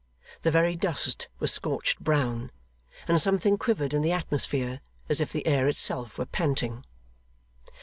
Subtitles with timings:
[0.41, 2.51] The very dust was scorched brown,
[3.07, 6.85] and something quivered in the atmosphere as if the air itself were panting.